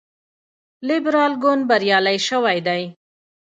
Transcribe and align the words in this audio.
لیبرال 0.87 1.33
ګوند 1.43 1.63
بریالی 1.69 2.17
شوی 2.27 2.59
دی. 2.67 2.83